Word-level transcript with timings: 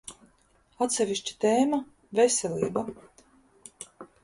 Atsevišķa 0.85 1.35
tēma– 1.43 1.79
veselība. 2.21 2.87